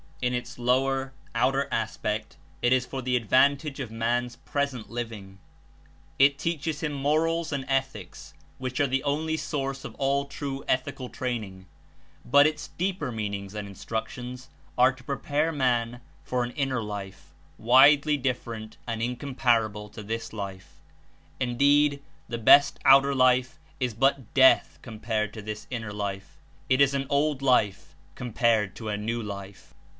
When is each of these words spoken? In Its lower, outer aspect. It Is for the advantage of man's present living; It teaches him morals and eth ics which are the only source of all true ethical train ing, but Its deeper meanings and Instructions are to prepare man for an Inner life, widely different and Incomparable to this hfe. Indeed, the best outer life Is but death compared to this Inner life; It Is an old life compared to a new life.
In 0.19 0.33
Its 0.35 0.57
lower, 0.59 1.13
outer 1.35 1.67
aspect. 1.71 2.37
It 2.63 2.73
Is 2.73 2.85
for 2.87 3.01
the 3.03 3.15
advantage 3.15 3.79
of 3.79 3.91
man's 3.91 4.35
present 4.35 4.89
living; 4.89 5.39
It 6.19 6.37
teaches 6.37 6.81
him 6.81 6.91
morals 6.93 7.51
and 7.51 7.65
eth 7.67 7.93
ics 7.93 8.33
which 8.59 8.79
are 8.79 8.87
the 8.87 9.03
only 9.03 9.37
source 9.37 9.83
of 9.85 9.95
all 9.95 10.25
true 10.25 10.63
ethical 10.67 11.09
train 11.09 11.43
ing, 11.43 11.65
but 12.25 12.47
Its 12.47 12.67
deeper 12.67 13.11
meanings 13.11 13.53
and 13.55 13.67
Instructions 13.67 14.49
are 14.77 14.91
to 14.91 15.03
prepare 15.03 15.51
man 15.51 16.01
for 16.23 16.43
an 16.43 16.51
Inner 16.51 16.81
life, 16.83 17.33
widely 17.59 18.17
different 18.17 18.77
and 18.87 19.01
Incomparable 19.03 19.89
to 19.89 20.03
this 20.03 20.29
hfe. 20.29 20.63
Indeed, 21.39 22.01
the 22.27 22.39
best 22.39 22.79
outer 22.85 23.13
life 23.13 23.59
Is 23.79 23.93
but 23.95 24.33
death 24.35 24.79
compared 24.83 25.31
to 25.33 25.43
this 25.43 25.65
Inner 25.69 25.93
life; 25.93 26.37
It 26.69 26.79
Is 26.81 26.93
an 26.95 27.05
old 27.09 27.43
life 27.43 27.95
compared 28.15 28.75
to 28.77 28.89
a 28.89 28.97
new 28.97 29.21
life. 29.21 29.73